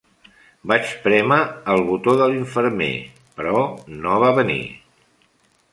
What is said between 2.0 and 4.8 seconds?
de l'infermer, però no va venir.